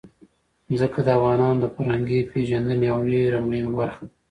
[0.77, 4.13] ځمکه د افغانانو د فرهنګي پیژندنې یوه ډېره مهمه برخه ده.